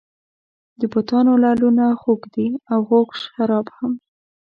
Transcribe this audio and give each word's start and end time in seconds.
د 0.79 0.81
بتانو 0.93 1.33
لعلونه 1.43 1.83
خوږ 2.01 2.21
دي 2.33 2.47
او 2.73 2.79
خوږ 2.87 3.09
شراب 3.23 3.65
هم. 3.77 3.91